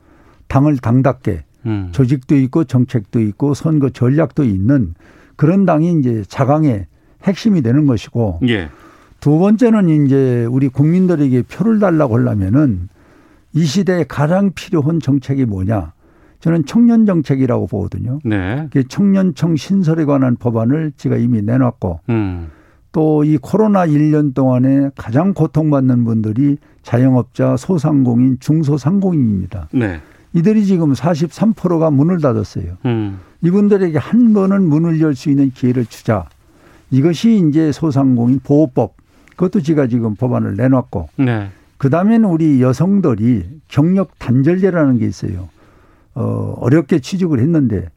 [0.47, 1.89] 당을 당답게 음.
[1.91, 4.93] 조직도 있고 정책도 있고 선거 전략도 있는
[5.35, 6.87] 그런 당이 이제 자강의
[7.23, 8.69] 핵심이 되는 것이고 예.
[9.19, 12.89] 두 번째는 이제 우리 국민들에게 표를 달라고 하려면은
[13.53, 15.93] 이 시대에 가장 필요한 정책이 뭐냐?
[16.39, 18.19] 저는 청년 정책이라고 보거든요.
[18.23, 18.69] 네.
[18.87, 22.49] 청년청 신설에 관한 법안을 제가 이미 내놨고 음.
[22.91, 29.69] 또이 코로나 1년 동안에 가장 고통받는 분들이 자영업자, 소상공인, 중소상공인입니다.
[29.73, 29.99] 네.
[30.33, 32.77] 이들이 지금 43%가 문을 닫았어요.
[32.85, 33.19] 음.
[33.41, 36.25] 이분들에게 한 번은 문을 열 수 있는 기회를 주자.
[36.91, 38.95] 이것이 이제 소상공인 보호법.
[39.37, 41.09] 그것도 제가 지금 법안을 내놨고.
[41.17, 41.49] 네.
[41.77, 45.47] 그 다음에는 우리 여성들이 경력 단절제라는 게 있어요.
[46.15, 47.89] 어, 어렵게 취직을 했는데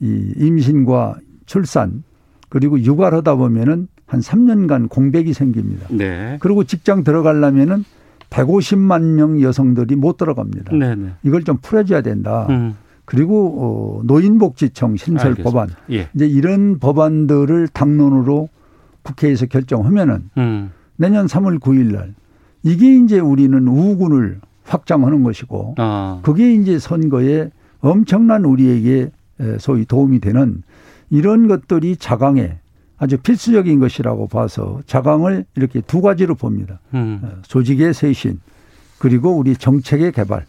[0.00, 2.02] 이 임신과 출산
[2.48, 5.86] 그리고 육아를 하다 보면은 한 3년간 공백이 생깁니다.
[5.90, 6.38] 네.
[6.40, 7.84] 그리고 직장 들어가려면은
[8.30, 10.72] 150만 명 여성들이 못 들어갑니다.
[10.74, 10.94] 네네.
[10.94, 11.12] 네.
[11.22, 12.46] 이걸 좀 풀어줘야 된다.
[12.48, 12.74] 음.
[13.04, 15.50] 그리고 어, 노인복지청 신설 알겠습니다.
[15.50, 16.08] 법안 예.
[16.14, 18.48] 이제 이런 법안들을 당론으로
[19.02, 20.70] 국회에서 결정하면은 음.
[20.98, 22.14] 내년 3월 9일 날
[22.62, 26.20] 이게 이제 우리는 우군을 확장하는 것이고 아.
[26.22, 29.10] 그게 이제 선거에 엄청난 우리에게
[29.58, 30.62] 소위 도움이 되는
[31.10, 32.58] 이런 것들이 자강에
[32.98, 36.80] 아주 필수적인 것이라고 봐서 자강을 이렇게 두 가지로 봅니다.
[36.94, 37.20] 음.
[37.22, 38.40] 어, 조직의 쇄신
[38.98, 40.44] 그리고 우리 정책의 개발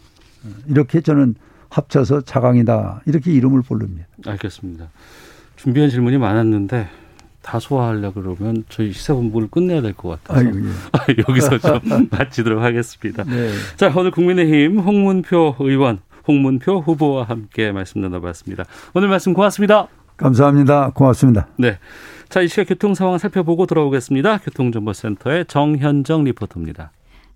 [0.67, 1.35] 이렇게 저는
[1.69, 4.07] 합쳐서 자강이다 이렇게 이름을 부릅니다.
[4.25, 4.89] 알겠습니다.
[5.55, 6.87] 준비한 질문이 많았는데
[7.41, 10.63] 다 소화하려 그러면 저희 시사본부를 끝내야 될 것 같아서 아유,
[11.09, 11.15] 예.
[11.27, 13.23] 여기서 좀 마치도록 하겠습니다.
[13.23, 13.51] 네.
[13.77, 18.65] 자 오늘 국민의힘 홍문표 의원, 홍문표 후보와 함께 말씀 나눠봤습니다.
[18.93, 19.87] 오늘 말씀 고맙습니다.
[20.17, 20.91] 감사합니다.
[20.93, 21.47] 고맙습니다.
[21.57, 21.79] 네.
[22.27, 24.39] 자, 이 시각 교통 상황 살펴보고 돌아오겠습니다.
[24.39, 26.91] 교통정보센터의 정현정 리포터입니다.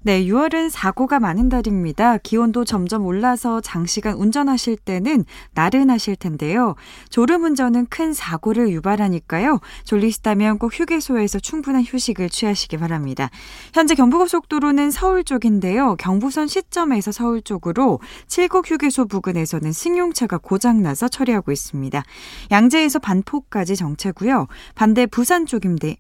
[0.06, 2.18] 네, 6월은 사고가 많은 달입니다.
[2.18, 6.76] 기온도 점점 올라서 장시간 운전하실 때는 나른하실 텐데요.
[7.10, 9.62] 졸음 운전은 큰 사고를 유발하니까요.
[9.86, 13.30] 졸리시다면 꼭 휴게소에서 충분한 휴식을 취하시기 바랍니다.
[13.74, 15.96] 현재 경부고속도로는 서울 쪽인데요.
[15.96, 22.04] 경부선 시점에서 서울 쪽으로 칠곡 휴게소 부근에서는 승용차가 고장나서 처리하고 있습니다.
[22.52, 24.48] 양재에서 반포까지 정체고요.
[24.76, 25.96] 반대 부산 쪽인데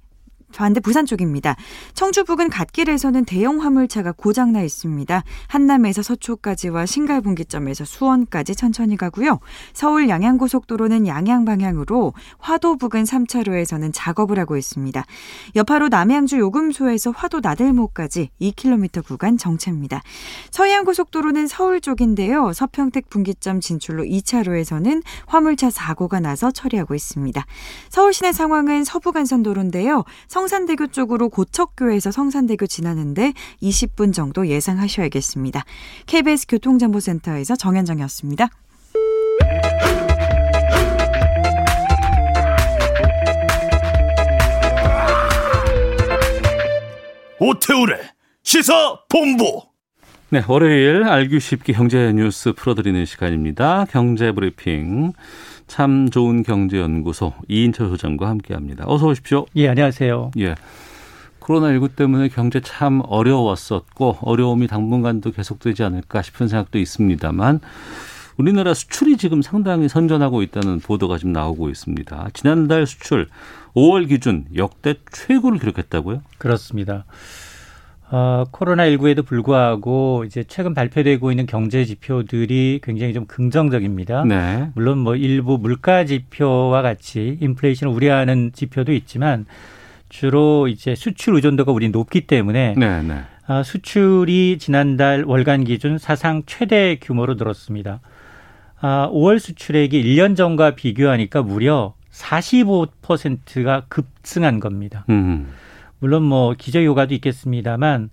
[0.56, 1.56] 반대 부산 쪽입니다.
[1.94, 5.24] 청주 부근 갓길에서는 대형 화물차가 고장나 있습니다.
[5.48, 9.40] 한남에서 서초까지와 신갈분기점에서 수원까지 천천히 가고요.
[9.74, 15.04] 서울 양양고속도로는 양양 방향으로 화도 부근 3차로에서는 작업을 하고 있습니다.
[15.56, 20.02] 여파로 남양주 요금소에서 화도 나들목까지 2km 구간 정체입니다.
[20.52, 22.54] 서해안고속도로는 서울 쪽인데요.
[22.54, 27.46] 서평택 분기점 진출로 2차로에서는 화물차 사고가 나서 처리하고 있습니다.
[27.90, 30.04] 서울 시내 상황은 서부간선도로인데요.
[30.28, 35.64] 성 성산대교 쪽으로 고척교에서 성산대교 지나는데 20분 정도 예상하셔야겠습니다.
[36.06, 38.50] KBS 교통정보센터에서 정현정이었습니다.
[47.40, 48.00] 오태우래
[48.44, 49.62] 시사 본부.
[50.30, 53.86] 네, 월요일 알기 쉽게 경제 뉴스 풀어드리는 시간입니다.
[53.90, 55.14] 경제 브리핑.
[55.68, 58.86] 참 좋은 경제연구소 이인철 소장과 함께합니다.
[58.88, 59.46] 어서 오십시오.
[59.56, 60.32] 예, 안녕하세요.
[60.40, 60.56] 예.
[61.40, 67.60] 코로나19 때문에 경제 참 어려웠었고 어려움이 당분간도 계속되지 않을까 싶은 생각도 있습니다만
[68.38, 72.30] 우리나라 수출이 지금 상당히 선전하고 있다는 보도가 지금 나오고 있습니다.
[72.34, 73.28] 지난달 수출
[73.76, 76.22] 5월 기준 역대 최고를 기록했다고요?
[76.38, 77.06] 그렇습니다.
[78.16, 84.24] 어, 코로나19에도 불구하고 이제 최근 발표되고 있는 경제 지표들이 굉장히 좀 긍정적입니다.
[84.26, 84.70] 네.
[84.76, 89.48] 물론 뭐 일부 물가 지표와 같이 인플레이션을 우려하는 지표도 있지만
[90.10, 93.24] 주로 이제 수출 의존도가 우리 높기 때문에 네, 네.
[93.48, 98.00] 아, 수출이 지난달 월간 기준 사상 최대 규모로 늘었습니다.
[98.80, 105.04] 아, 5월 수출액이 1년 전과 비교하니까 무려 45%가 급승한 겁니다.
[105.10, 105.48] 음.
[106.04, 108.10] 물론 뭐 기저 효과도 있겠습니다만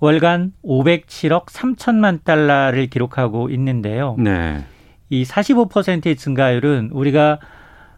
[0.00, 4.16] 월간 507억 3천만 달러를 기록하고 있는데요.
[4.18, 4.64] 네.
[5.10, 7.38] 이 45%의 증가율은 우리가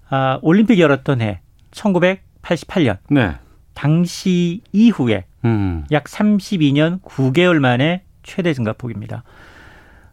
[0.08, 3.36] 아, 올림픽 열었던 해 1988년 네.
[3.74, 5.84] 당시 이후에 음.
[5.92, 9.22] 약 32년 9개월 만에 최대 증가폭입니다.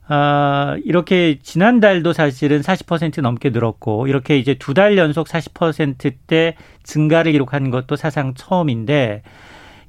[0.08, 7.70] 아, 이렇게 지난달도 사실은 40% 넘게 늘었고 이렇게 이제 두 달 연속 40%대 증가를 기록한
[7.70, 9.22] 것도 사상 처음인데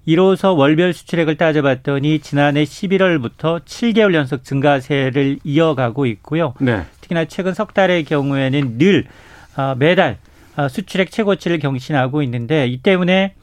[0.07, 6.53] 이로써 월별 수출액을 따져봤더니 지난해 11월부터 7개월 연속 증가세를 이어가고 있고요.
[6.61, 6.83] 네.
[7.01, 9.07] 특히나 최근 석 달의 경우에는 늘
[9.57, 10.19] 어, 매달
[10.57, 13.35] 어, 수출액 최고치를 경신하고 있는데 이 때문에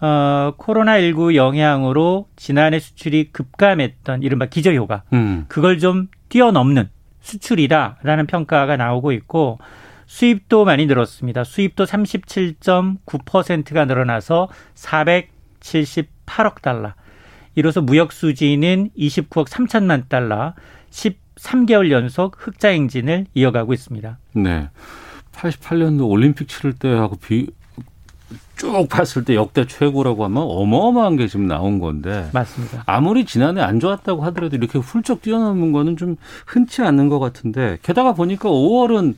[0.00, 5.44] 어, 코로나19 영향으로 지난해 수출이 급감했던 이른바 기저효과, 음.
[5.48, 6.88] 그걸 좀 뛰어넘는
[7.20, 9.58] 수출이다라는 평가가 나오고 있고,
[10.06, 11.44] 수입도 많이 늘었습니다.
[11.44, 16.94] 수입도 37.9%가 늘어나서 478억 달러.
[17.54, 20.54] 이로써 무역 수지는 29억 3천만 달러,
[20.90, 24.18] 13개월 연속 흑자 행진을 이어가고 있습니다.
[24.34, 24.70] 네.
[25.32, 27.48] 88년도 올림픽 치를 때하고 비,
[28.58, 32.28] 쭉 봤을 때 역대 최고라고 하면 어마어마한 게 지금 나온 건데.
[32.32, 32.82] 맞습니다.
[32.86, 36.16] 아무리 지난해 안 좋았다고 하더라도 이렇게 훌쩍 뛰어넘는 거는 좀
[36.46, 39.14] 흔치 않는 것 같은데 게다가 보니까 5월은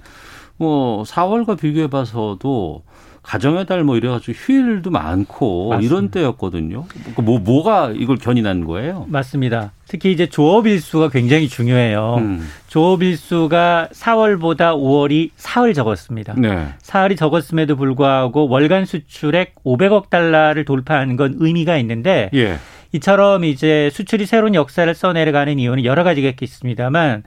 [0.58, 2.82] 뭐 4월과 비교해 봐서도
[3.22, 5.86] 가정의 달 뭐 이래가지고 휴일도 많고 맞습니다.
[5.94, 6.86] 이런 때였거든요.
[7.16, 9.06] 뭐 뭐가 이걸 견인한 거예요?
[9.08, 9.72] 맞습니다.
[9.86, 12.16] 특히 이제 조업 일수가 굉장히 중요해요.
[12.18, 12.48] 음.
[12.68, 16.34] 조업 일수가 4월보다 5월이 사흘 적었습니다.
[16.38, 16.68] 네.
[16.82, 22.56] 사흘이 적었음에도 불구하고 월간 수출액 500억 달러를 돌파하는 건 의미가 있는데 예.
[22.92, 27.22] 이처럼 이제 수출이 새로운 역사를 써내려가는 이유는 여러 가지가 있겠습니다만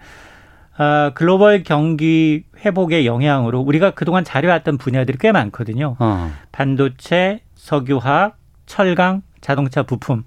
[0.75, 5.95] 아, 글로벌 경기 회복의 영향으로 우리가 그동안 잘해왔던 분야들이 꽤 많거든요.
[5.99, 6.31] 어.
[6.51, 10.23] 반도체, 석유화학, 철강, 자동차 부품.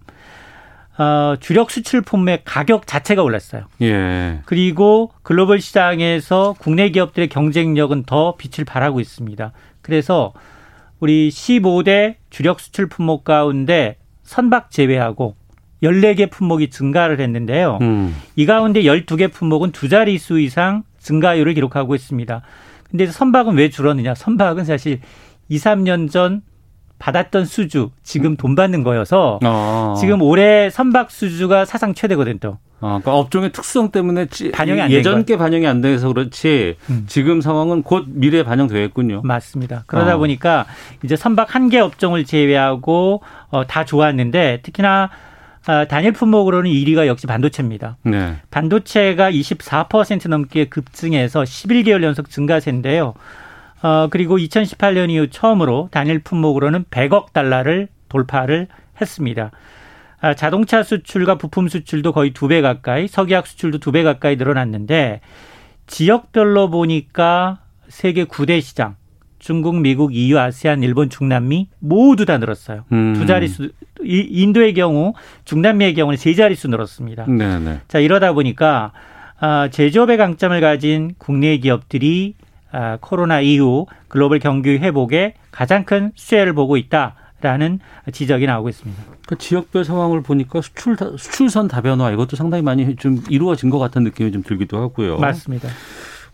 [0.98, 3.64] 어, 주력 수출 품의 가격 자체가 올랐어요.
[3.82, 4.40] 예.
[4.46, 9.52] 그리고 글로벌 시장에서 국내 기업들의 경쟁력은 더 빛을 발하고 있습니다.
[9.82, 10.32] 그래서
[10.98, 15.36] 우리 15대 주력 수출 품목 가운데 선박 제외하고
[15.82, 17.78] 14개 품목이 증가를 했는데요.
[17.82, 18.14] 음.
[18.34, 22.42] 이 가운데 12개 품목은 두 자릿수 이상 증가율을 기록하고 있습니다.
[22.90, 24.14] 근데 선박은 왜 줄었느냐?
[24.14, 25.00] 선박은 사실
[25.48, 26.42] 2, 3년 전
[26.98, 29.94] 받았던 수주 지금 돈 받는 거여서 어.
[30.00, 32.38] 지금 올해 선박 수주가 사상 최대거든요.
[32.40, 32.58] 또.
[32.80, 37.04] 아, 그러니까 업종의 특성 때문에 반영이 안 예전 게 반영이 안 돼서 그렇지 음.
[37.06, 39.22] 지금 상황은 곧 미래에 반영되겠군요.
[39.24, 39.84] 맞습니다.
[39.86, 40.18] 그러다 어.
[40.18, 40.66] 보니까
[41.02, 45.10] 이제 선박 한 개 업종을 제외하고 어, 다 좋았는데 특히나 아,
[45.88, 47.96] 단일 품목으로는 1위가 역시 반도체입니다.
[48.04, 48.36] 네.
[48.50, 53.14] 반도체가 24% 넘게 급증해서 11개월 연속 증가세인데요.
[53.82, 58.68] 어, 그리고 2018년 이후 처음으로 단일 품목으로는 100억 달러를 돌파를
[59.00, 59.50] 했습니다.
[60.20, 65.20] 아, 자동차 수출과 부품 수출도 거의 두 배 가까이, 석유학 수출도 두 배 가까이 늘어났는데
[65.86, 68.96] 지역별로 보니까 세계 9대 시장,
[69.46, 72.82] 중국, 미국, EU, 아세안, 일본, 중남미 모두 다 늘었어요.
[72.90, 73.14] 음.
[73.14, 73.70] 두 자릿수.
[74.02, 77.26] 인도의 경우, 중남미의 경우는 세 자릿수 늘었습니다.
[77.26, 77.58] 네네.
[77.60, 77.80] 네.
[77.86, 78.90] 자 이러다 보니까
[79.38, 82.34] 아, 제조업의 강점을 가진 국내 기업들이
[82.72, 87.14] 아, 코로나 이후 글로벌 경기 회복에 가장 큰 수혜를 보고 있다.
[87.42, 87.78] 라는
[88.12, 89.02] 지적이 나오고 있습니다.
[89.28, 94.32] 그 지역별 상황을 보니까 수출 수출선 다변화 이것도 상당히 많이 좀 이루어진 것 같은 느낌이
[94.32, 95.18] 좀 들기도 하고요.
[95.18, 95.68] 맞습니다.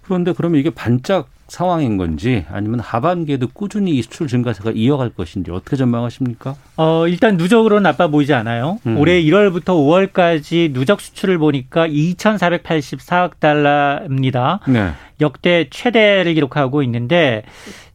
[0.02, 5.76] 그런데 그러면 이게 반짝 상황인 건지 아니면 하반기에도 꾸준히 이 수출 증가세가 이어갈 것인지 어떻게
[5.76, 6.54] 전망하십니까?
[6.78, 8.78] 어, 일단 누적으로 나빠 보이지 않아요.
[8.86, 8.96] 음.
[8.96, 14.60] 올해 1월부터 5월까지 누적 수출을 보니까 2,484억 달러입니다.
[14.66, 14.92] 네.
[15.20, 17.42] 역대 최대를 기록하고 있는데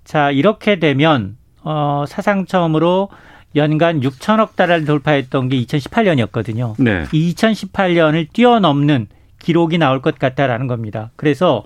[0.04, 3.10] 자, 이렇게 되면 어, 사상 처음으로
[3.56, 6.76] 연간 6천억 달러를 돌파했던 게 2018년이었거든요.
[6.78, 7.06] 네.
[7.12, 9.08] 이 2018년을 뛰어넘는
[9.48, 11.12] 기록이 나올 것 같다라는 겁니다.
[11.16, 11.64] 그래서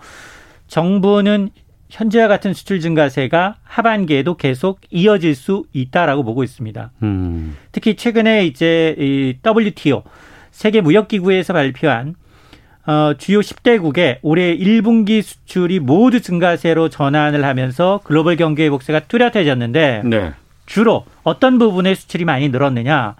[0.67, 1.49] 정부는
[1.89, 6.91] 현재와 같은 수출 증가세가 하반기에도 계속 이어질 수 있다라고 보고 있습니다.
[7.01, 7.57] 음.
[7.71, 10.03] 특히 최근에 이제 이 WTO
[10.51, 12.13] 세계 무역 기구에서 발표한
[12.85, 20.33] 어, 주요 10대국의 올해 1분기 수출이 모두 증가세로 전환을 하면서 글로벌 경기 회복세가 뚜렷해졌는데 네.
[20.67, 23.15] 주로 어떤 부분의 수출이 많이 늘었느냐?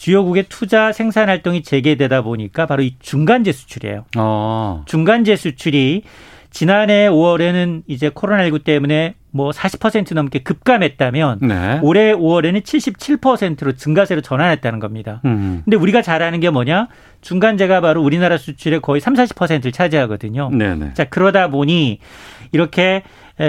[0.00, 4.06] 주요국의 투자 생산 활동이 재개되다 보니까 바로 이 중간재 수출이에요.
[4.16, 4.82] 어.
[4.86, 6.04] 중간재 수출이
[6.50, 11.78] 지난해 5월에는 이제 코로나19 때문에 뭐 40% 넘게 급감했다면 네.
[11.82, 15.20] 올해 5월에는 77%로 증가세로 전환했다는 겁니다.
[15.26, 15.60] 음.
[15.66, 16.88] 근데 우리가 잘 아는 게 뭐냐?
[17.20, 20.48] 중간재가 바로 우리나라 수출의 거의 3, 40%를 차지하거든요.
[20.50, 20.94] 네네.
[20.94, 21.98] 자, 그러다 보니
[22.52, 23.02] 이렇게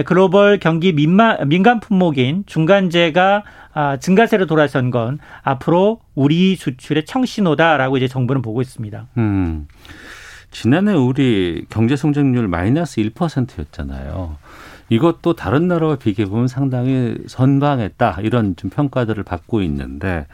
[0.06, 8.08] 글로벌 경기 민마, 민간 품목인 중간재가 아, 증가세로 돌아선 건 앞으로 우리 수출의 청신호다라고 이제
[8.08, 9.08] 정부는 보고 있습니다.
[9.18, 9.68] 음.
[10.52, 14.38] 지난해 우리 경제 성장률 마이너스 1%였잖아요.
[14.90, 20.28] 이것도 다른 나라와 비교해 보면 상당히 선방했다 이런 좀 평가들을 받고 있는데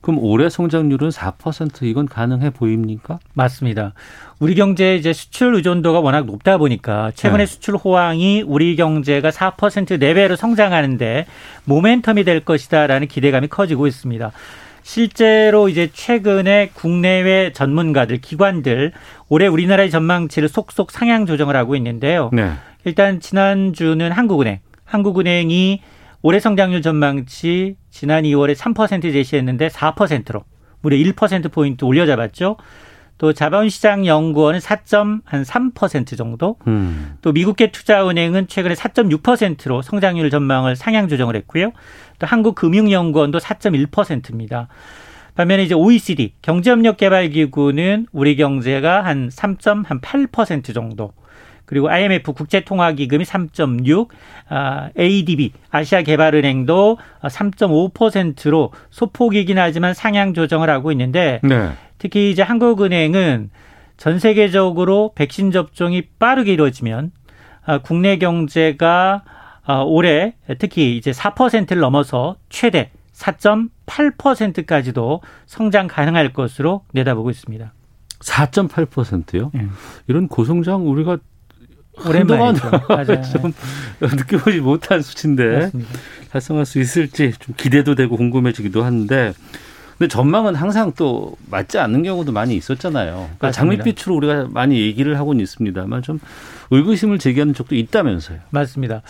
[0.00, 3.18] 그럼 올해 성장률은 4% 이건 가능해 보입니까?
[3.34, 3.94] 맞습니다.
[4.38, 7.46] 우리 경제 이제 수출 의존도가 워낙 높다 보니까 최근에 네.
[7.46, 11.26] 수출 호황이 우리 경제가 4% 내외로 성장하는데
[11.66, 14.32] 모멘텀이 될 것이다라는 기대감이 커지고 있습니다.
[14.82, 18.92] 실제로 이제 최근에 국내외 전문가들, 기관들
[19.28, 22.30] 올해 우리나라의 전망치를 속속 상향 조정을 하고 있는데요.
[22.32, 22.52] 네.
[22.84, 25.82] 일단 지난주는 한국은행, 한국은행이
[26.22, 30.44] 올해 성장률 전망치 지난 2월에 3% 제시했는데 4%로
[30.80, 32.56] 무려 1% 포인트 올려잡았죠.
[33.18, 36.56] 또 자본시장 연구원은 4.3% 정도.
[36.68, 37.16] 음.
[37.20, 41.72] 또 미국계 투자은행은 최근에 4.6%로 성장률 전망을 상향 조정을 했고요.
[42.20, 44.68] 또 한국금융연구원도 4.1%입니다.
[45.34, 51.12] 반면에 이제 OECD 경제협력개발기구는 우리 경제가 한 3.8% 정도.
[51.68, 54.08] 그리고 IMF 국제통화기금이 3.6,
[54.48, 61.72] 아, ADB 아시아개발은행도 3.5%로 소폭이긴 하지만 상향 조정을 하고 있는데 네.
[61.98, 63.50] 특히 이제 한국은행은
[63.98, 67.10] 전 세계적으로 백신 접종이 빠르게 이루어지면
[67.66, 69.24] 아, 국내 경제가
[69.62, 77.74] 아, 올해 특히 이제 4%를 넘어서 최대 4.8%까지도 성장 가능할 것으로 내다보고 있습니다.
[78.20, 79.50] 4.8%요?
[79.52, 79.68] 네.
[80.06, 81.18] 이런 고성장 우리가
[82.06, 82.58] 오랜만에
[83.32, 83.52] 좀
[84.00, 85.90] 느껴보지 못한 수치인데 맞습니다.
[86.30, 89.32] 달성할 수 있을지 좀 기대도 되고 궁금해지기도 하는데
[89.98, 93.14] 근데 전망은 항상 또 맞지 않는 경우도 많이 있었잖아요.
[93.38, 96.20] 그러니까 장밋빛으로 우리가 많이 얘기를 하고는 있습니다만 좀
[96.70, 98.38] 의구심을 제기하는 쪽도 있다면서요.
[98.50, 99.02] 맞습니다.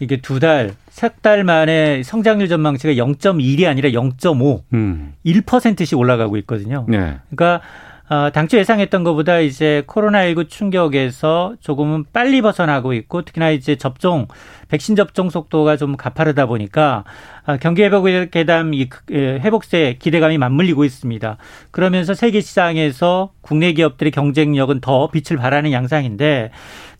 [0.00, 5.14] 이게 두 달, 세 달 만에 성장률 전망치가 0.1이 아니라 0.5, 음.
[5.24, 6.84] 1%씩 올라가고 있거든요.
[6.88, 7.16] 네.
[7.30, 7.62] 그러니까
[8.10, 14.28] 어, 당초 예상했던 것보다 이제 코로나19 충격에서 조금은 빨리 벗어나고 있고 특히나 이제 접종
[14.68, 17.04] 백신 접종 속도가 좀 가파르다 보니까
[17.46, 21.38] 아, 경기 회복의 계담 이 예, 회복세 기대감이 맞물리고 있습니다.
[21.70, 26.50] 그러면서 세계 시장에서 국내 기업들의 경쟁력은 더 빛을 발하는 양상인데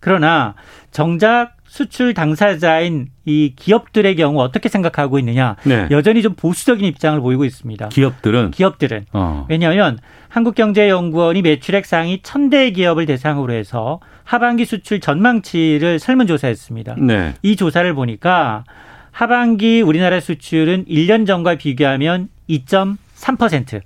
[0.01, 0.55] 그러나
[0.91, 5.89] 정작 수출 당사자인 이 기업들의 경우 어떻게 생각하고 있느냐 네.
[5.91, 7.89] 여전히 좀 보수적인 입장을 보이고 있습니다.
[7.89, 9.45] 기업들은 기업들은 어.
[9.51, 16.95] 왜냐하면 한국경제연구원이 매출액 상위 천대 기업을 대상으로 해서 하반기 수출 전망치를 설문조사했습니다.
[17.01, 17.35] 네.
[17.43, 18.63] 이 조사를 보니까
[19.11, 23.81] 하반기 우리나라 수출은 1년 전과 비교하면 2.3%.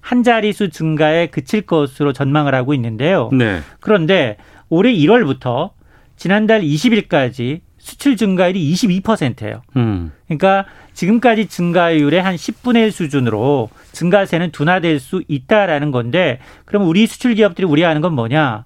[0.00, 3.30] 한 자리수 증가에 그칠 것으로 전망을 하고 있는데요.
[3.32, 3.60] 네.
[3.78, 5.70] 그런데 올해 1월부터
[6.16, 9.62] 지난달 20일까지 수출 증가율이 22%예요.
[9.76, 10.12] 음.
[10.26, 17.34] 그러니까 지금까지 증가율의 한 10분의 1 수준으로 증가세는 둔화될 수 있다라는 건데 그럼 우리 수출
[17.34, 18.64] 기업들이 우려하는 건 뭐냐?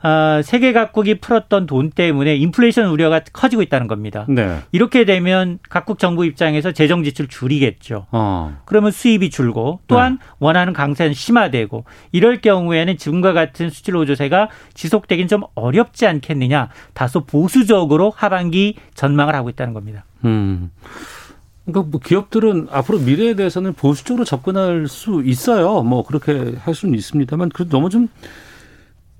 [0.00, 4.26] 아, 세계 각국이 풀었던 돈 때문에 인플레이션 우려가 커지고 있다는 겁니다.
[4.28, 4.60] 네.
[4.70, 8.06] 이렇게 되면 각국 정부 입장에서 재정 지출 줄이겠죠.
[8.12, 8.56] 어.
[8.64, 10.26] 그러면 수입이 줄고 또한 네.
[10.38, 16.68] 원하는 강세는 심화되고 이럴 경우에는 지금과 같은 수출 노조세가 지속되긴 좀 어렵지 않겠느냐.
[16.94, 20.04] 다소 보수적으로 하반기 전망을 하고 있다는 겁니다.
[20.24, 20.70] 음.
[21.64, 25.82] 그러니까 뭐 기업들은 앞으로 미래에 대해서는 보수적으로 접근할 수 있어요.
[25.82, 28.08] 뭐 그렇게 할 수는 있습니다만 그래도 너무 좀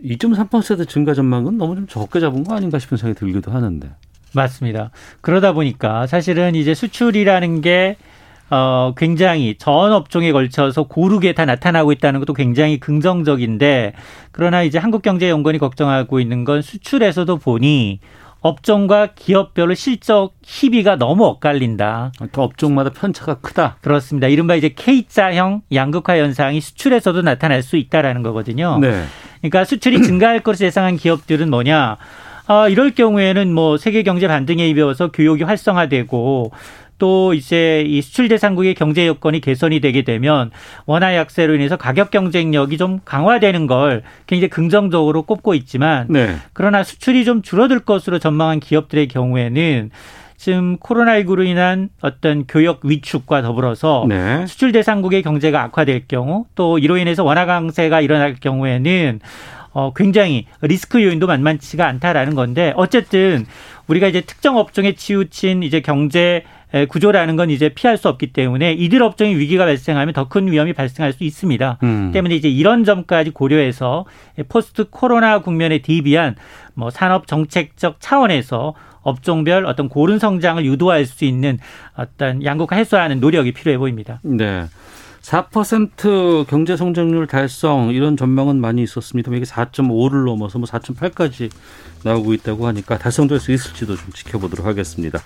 [0.05, 3.91] 2.3% 증가 전망은 너무 좀 적게 잡은 거 아닌가 싶은 생각이 들기도 하는데.
[4.33, 4.91] 맞습니다.
[5.21, 7.97] 그러다 보니까 사실은 이제 수출이라는 게
[8.51, 13.93] 어, 굉장히 전 업종에 걸쳐서 고르게 다 나타나고 있다는 것도 굉장히 긍정적인데
[14.33, 18.01] 그러나 이제 한국경제연구원이 걱정하고 있는 건 수출에서도 보니
[18.41, 22.13] 업종과 기업별로 실적 희비가 너무 엇갈린다.
[22.31, 23.79] 그 업종마다 편차가 크다.
[23.81, 24.29] 그렇습니다.
[24.29, 28.79] 이른바 이제 K자형 양극화 현상이 수출에서도 나타날 수 있다라는 거거든요.
[28.81, 29.05] 네.
[29.41, 31.97] 그러니까 수출이 증가할 것을 예상한 기업들은 뭐냐?
[32.47, 36.51] 아, 이럴 경우에는 뭐 세계 경제 반등에 입어서 교육이 활성화되고
[36.99, 40.51] 또 이제 이 수출 대상국의 경제 여건이 개선이 되게 되면
[40.87, 46.37] 원화 약세로 인해서 가격 경쟁력이 좀 강화되는 걸 굉장히 긍정적으로 꼽고 있지만 네.
[46.53, 49.91] 그러나 수출이 좀 줄어들 것으로 전망한 기업들의 경우에는
[50.39, 54.47] 지금 코로나19로 인한 어떤 교역 위축과 더불어서 네.
[54.47, 59.19] 수출 대상국의 경제가 악화될 경우 또 이로 인해서 원화 강세가 일어날 경우에는
[59.73, 63.47] 어, 굉장히 리스크 요인도 만만치가 않다라는 건데 어쨌든
[63.89, 66.45] 우리가 이제 특정 업종에 치우친 이제 경제
[66.89, 71.15] 구조라는 건 이제 피할 수 없기 때문에 이들 업종이 위기가 발생하면 더 큰 위험이 발생할
[71.15, 71.79] 수 있습니다.
[71.83, 72.11] 음.
[72.13, 74.05] 때문에 이제 이런 점까지 고려해서
[74.51, 76.37] 포스트 코로나 국면에 대비한
[76.75, 81.59] 뭐 산업 정책적 차원에서 업종별 어떤 고른 성장을 유도할 수 있는
[81.97, 84.21] 어떤 양극화 해소하는 노력이 필요해 보입니다.
[84.23, 84.67] 네.
[85.29, 89.31] 4% 경제 성장률 달성 이런 전망은 많이 있었습니다.
[89.35, 91.51] 이게 4.5를 넘어서 뭐 4.8까지
[92.03, 95.19] 나오고 있다고 하니까 달성될 수 있을지도 좀 지켜보도록 하겠습니다.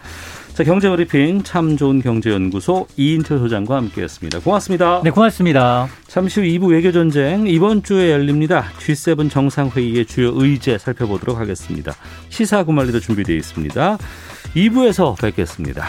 [0.54, 4.40] 자, 경제 브리핑 참 좋은 경제연구소 이인철 소장과 함께했습니다.
[4.40, 5.02] 고맙습니다.
[5.04, 5.86] 네, 고맙습니다.
[6.08, 8.64] 잠시 후 2부 외교 전쟁 이번 주에 열립니다.
[8.80, 11.94] G7 정상 회의의 주요 의제 살펴보도록 하겠습니다.
[12.28, 13.98] 시사 구말리도 준비되어 있습니다.
[14.56, 15.86] 2부에서 뵙겠습니다.